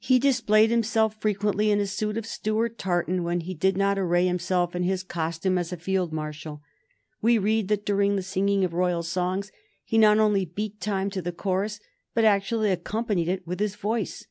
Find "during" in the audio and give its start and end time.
7.86-8.16